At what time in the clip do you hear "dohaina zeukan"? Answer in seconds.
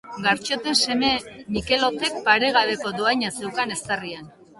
3.03-3.75